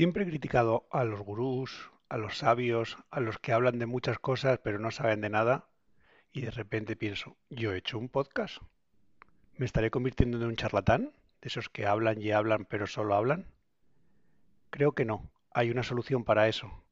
[0.00, 4.18] Siempre he criticado a los gurús, a los sabios, a los que hablan de muchas
[4.18, 5.66] cosas pero no saben de nada,
[6.32, 8.62] y de repente pienso, ¿yo he hecho un podcast?
[9.58, 11.12] ¿Me estaré convirtiendo en un charlatán?
[11.42, 13.44] ¿De esos que hablan y hablan pero solo hablan?
[14.70, 15.30] Creo que no.
[15.52, 16.82] Hay una solución para eso.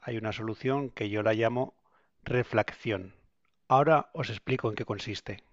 [0.00, 1.74] Hay una solución que yo la llamo
[2.24, 3.16] reflexión.
[3.68, 5.44] Ahora os explico en qué consiste.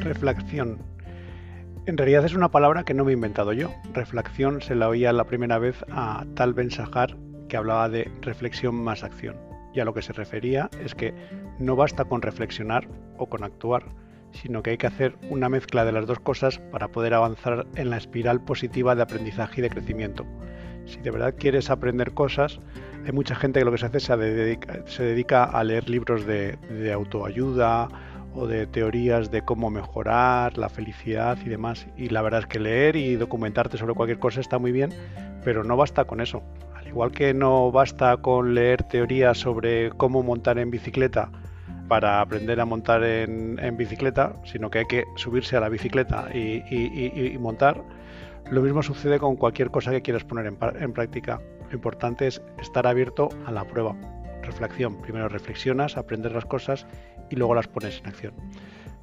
[0.00, 0.95] Reflexión
[1.86, 3.72] en realidad es una palabra que no me he inventado yo.
[3.92, 7.16] Reflexión se la oía la primera vez a Tal Ben Sahar,
[7.48, 9.36] que hablaba de reflexión más acción.
[9.72, 11.14] Y a lo que se refería es que
[11.60, 13.84] no basta con reflexionar o con actuar,
[14.32, 17.90] sino que hay que hacer una mezcla de las dos cosas para poder avanzar en
[17.90, 20.26] la espiral positiva de aprendizaje y de crecimiento.
[20.86, 22.58] Si de verdad quieres aprender cosas,
[23.04, 26.26] hay mucha gente que lo que se hace se dedica, se dedica a leer libros
[26.26, 27.88] de, de autoayuda
[28.36, 31.86] o de teorías de cómo mejorar la felicidad y demás.
[31.96, 34.90] Y la verdad es que leer y documentarte sobre cualquier cosa está muy bien,
[35.44, 36.42] pero no basta con eso.
[36.74, 41.30] Al igual que no basta con leer teorías sobre cómo montar en bicicleta
[41.88, 47.36] para aprender a montar en, bicicleta, sino que hay que subirse a la bicicleta y,
[47.38, 47.82] montar.
[48.50, 51.40] Lo mismo sucede con cualquier cosa que quieras poner en, en práctica.
[51.68, 53.96] Lo importante es estar abierto a la prueba
[54.46, 55.00] reflexión.
[55.02, 56.86] Primero reflexionas, aprendes las cosas
[57.30, 58.34] y luego las pones en acción.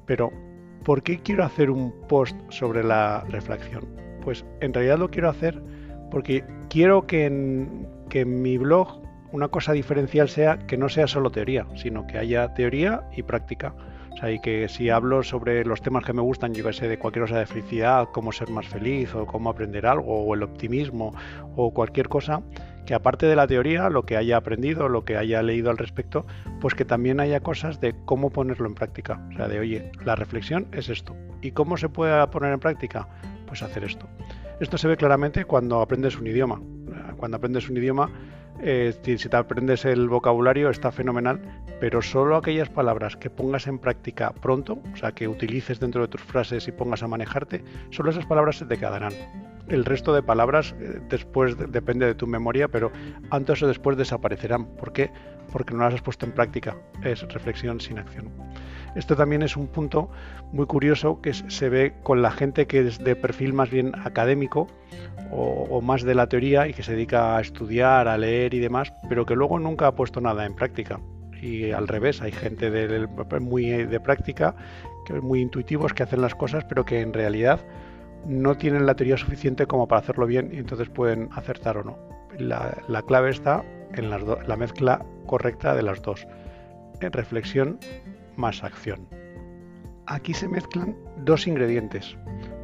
[0.06, 0.32] Pero,
[0.84, 3.84] ¿por qué quiero hacer un post sobre la reflexión?
[4.22, 5.62] Pues en realidad lo quiero hacer
[6.10, 11.08] porque quiero que en, que en mi blog una cosa diferencial sea que no sea
[11.08, 13.74] solo teoría, sino que haya teoría y práctica.
[14.12, 16.86] O sea, y que si hablo sobre los temas que me gustan, yo que sé,
[16.86, 20.44] de cualquier cosa de felicidad, cómo ser más feliz, o cómo aprender algo, o el
[20.44, 21.12] optimismo,
[21.56, 22.42] o cualquier cosa,
[22.86, 26.26] que aparte de la teoría, lo que haya aprendido, lo que haya leído al respecto,
[26.60, 29.20] pues que también haya cosas de cómo ponerlo en práctica.
[29.32, 31.16] O sea, de oye, la reflexión es esto.
[31.40, 33.08] ¿Y cómo se puede poner en práctica?
[33.46, 34.08] Pues hacer esto.
[34.60, 36.60] Esto se ve claramente cuando aprendes un idioma.
[37.16, 38.10] Cuando aprendes un idioma,
[38.60, 41.40] eh, si, te aprendes el vocabulario está fenomenal,
[41.80, 46.08] pero solo aquellas palabras que pongas en práctica pronto, o sea, que utilices dentro de
[46.08, 49.12] tus frases y pongas a manejarte, solo esas palabras se te quedarán.
[49.68, 52.92] El resto de palabras eh, después depende de tu memoria, pero
[53.30, 54.66] antes o después desaparecerán.
[54.76, 55.10] ¿Por qué?
[55.52, 56.76] Porque no las has puesto en práctica.
[57.02, 58.30] Es reflexión sin acción.
[58.94, 60.10] Esto también es un punto
[60.52, 64.68] muy curioso que se ve con la gente que es de perfil más bien académico
[65.32, 68.92] o, más de la teoría y que se dedica a estudiar, a leer y demás,
[69.08, 71.00] pero que luego nunca ha puesto nada en práctica.
[71.42, 72.70] Y al revés, hay gente
[73.40, 74.54] muy de práctica,
[75.04, 77.60] que muy intuitivos, que hacen las cosas, pero que en realidad
[78.26, 81.98] no tienen la teoría suficiente como para hacerlo bien y entonces pueden acertar o no.
[82.38, 83.64] La, clave está
[83.94, 86.26] en la mezcla correcta de las dos.
[87.00, 87.78] En reflexión
[88.36, 89.08] más acción.
[90.06, 92.16] Aquí se mezclan dos ingredientes.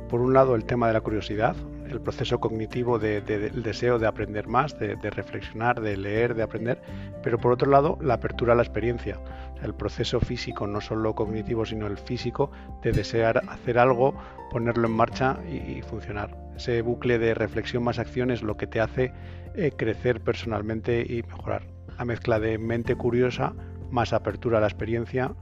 [0.09, 1.57] Por un lado el tema de la curiosidad,
[1.91, 6.81] el proceso cognitivo del deseo de aprender más, de, reflexionar, de leer, de aprender,
[7.23, 9.19] pero por otro lado la apertura a la experiencia,
[9.63, 12.51] el proceso físico, no solo cognitivo, sino el físico,
[12.83, 14.15] de desear hacer algo,
[14.51, 16.37] ponerlo en marcha y, funcionar.
[16.57, 19.13] Ese bucle de reflexión más acción es lo que te hace
[19.55, 21.63] eh, crecer personalmente y mejorar.
[21.99, 23.55] La mezcla de mente curiosa
[23.91, 25.35] más apertura a la experiencia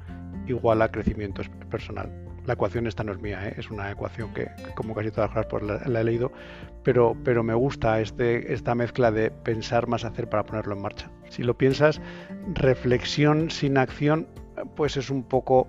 [0.46, 2.27] igual a crecimiento personal.
[2.48, 3.54] La ecuación esta no es mía, ¿eh?
[3.58, 6.32] es una ecuación que, como casi todas las cosas, pues la, he leído,
[6.82, 11.10] pero, pero me gusta este, esta mezcla de pensar más hacer para ponerlo en marcha.
[11.28, 12.00] Si lo piensas,
[12.54, 14.26] reflexión sin acción,
[14.76, 15.66] pues es un poco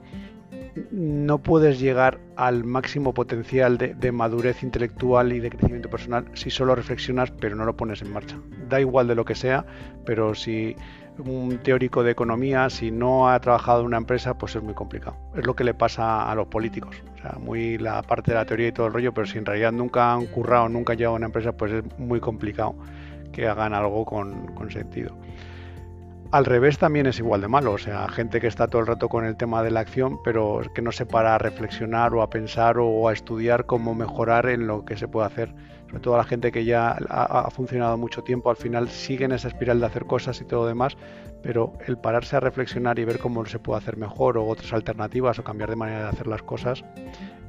[0.92, 6.76] no puedes llegar al máximo potencial de, madurez intelectual y de crecimiento personal si solo
[6.76, 8.38] reflexionas pero no lo pones en marcha.
[8.68, 9.66] Da igual de lo que sea,
[10.06, 10.76] pero si
[11.18, 15.18] un teórico de economía, si no ha trabajado en una empresa, pues es muy complicado.
[15.36, 16.96] Es lo que le pasa a los políticos.
[17.16, 19.46] O sea, muy la parte de la teoría y todo el rollo, pero si en
[19.46, 22.76] realidad nunca han currado, nunca han llegado a una empresa, pues es muy complicado
[23.34, 25.16] que hagan algo con, con sentido.
[26.32, 29.10] Al revés también es igual de malo, o sea, gente que está todo el rato
[29.10, 32.30] con el tema de la acción, pero que no se para a reflexionar o a
[32.30, 35.56] pensar o a estudiar cómo mejorar en lo que se puede hacer.
[35.88, 39.48] Sobre todo la gente que ya ha, funcionado mucho tiempo, al final sigue en esa
[39.48, 40.98] espiral de hacer cosas y todo lo demás,
[41.42, 45.40] pero el pararse a reflexionar y ver cómo se puede hacer mejor o otras alternativas
[45.40, 46.84] o cambiar de manera de hacer las cosas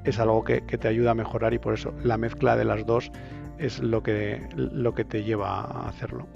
[0.05, 2.87] es algo que, que te ayuda a mejorar y por eso la mezcla de las
[2.87, 3.13] dos
[3.59, 6.27] es lo que, lo que te lleva a hacerlo.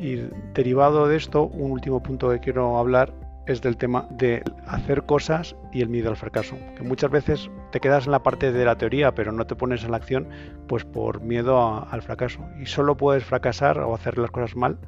[0.00, 3.12] Y derivado de esto, un último punto que quiero hablar
[3.46, 6.56] es del tema de hacer cosas y el miedo al fracaso.
[6.74, 9.84] Que muchas veces te quedas en la parte de la teoría, pero no te pones
[9.84, 10.26] en la acción,
[10.68, 12.40] pues por miedo al fracaso.
[12.58, 14.78] Y solo puedes fracasar o hacer las cosas mal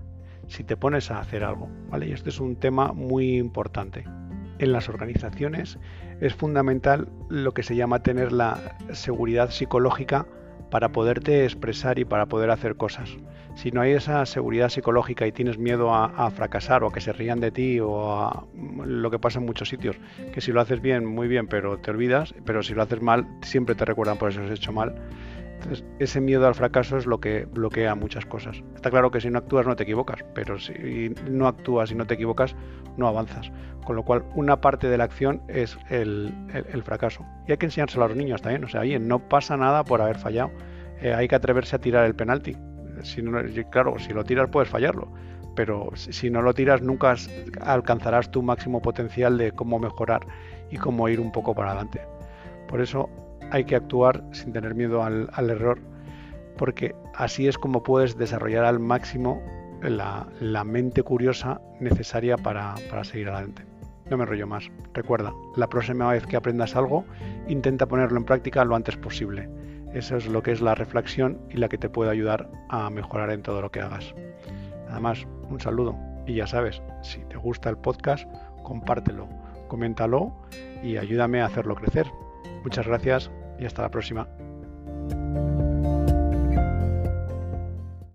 [0.47, 1.69] si te pones a hacer algo.
[1.91, 2.09] ¿vale?
[2.09, 4.05] Y este es un tema muy importante.
[4.59, 5.79] En las organizaciones
[6.23, 10.27] es fundamental lo que se llama tener la seguridad psicológica
[10.73, 13.11] para poderte expresar y para poder hacer cosas.
[13.57, 17.13] Si no hay esa seguridad psicológica y tienes miedo a, fracasar o a que se
[17.13, 18.47] rían de ti o a
[18.87, 19.97] lo que pasa en muchos sitios,
[20.33, 23.27] que si lo haces bien, muy bien, pero te olvidas, pero si lo haces mal,
[23.43, 24.95] siempre te recuerdan por eso has hecho mal.
[25.99, 28.63] Ese miedo al fracaso es lo que bloquea muchas cosas.
[28.75, 32.07] Está claro que si no actúas no te equivocas, pero si no actúas y no
[32.07, 32.57] te equivocas,
[32.97, 33.51] no avanzas.
[33.85, 36.33] Con lo cual, una parte de la acción es el,
[36.85, 37.25] fracaso.
[37.47, 38.65] Y hay que enseñárselo a los niños también.
[38.65, 40.51] O sea, oye, no pasa nada por haber fallado.
[41.01, 42.57] Eh, hay que atreverse a tirar el penalti.
[43.03, 45.13] Si no, claro, si lo tiras puedes fallarlo.
[45.57, 47.15] Pero si no lo tiras, nunca
[47.61, 50.27] alcanzarás tu máximo potencial de cómo mejorar
[50.71, 52.01] y cómo ir un poco para adelante.
[52.69, 53.11] Por eso
[53.53, 55.79] hay que actuar sin tener miedo al, error,
[56.57, 59.43] porque así es como puedes desarrollar al máximo
[59.83, 63.65] la, mente curiosa necesaria para, para seguir adelante.
[64.09, 64.71] No me enrollo más.
[64.95, 67.05] Recuerda, la próxima vez que aprendas algo,
[67.47, 69.51] intenta ponerlo en práctica lo antes posible.
[69.93, 73.31] Eso es lo que es la reflexión y la que te puede ayudar a mejorar
[73.31, 74.15] en todo lo que hagas.
[74.87, 75.95] Nada más, un saludo.
[76.27, 78.27] Y ya sabes, si te gusta el podcast,
[78.63, 79.29] compártelo,
[79.69, 80.33] coméntalo
[80.83, 82.07] y ayúdame a hacerlo crecer.
[82.65, 83.31] Muchas gracias
[83.63, 84.27] y hasta la próxima.